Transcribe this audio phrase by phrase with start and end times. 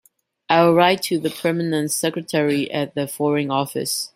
[0.49, 4.09] I’ll write to the Permanent Secretary at the Foreign Office.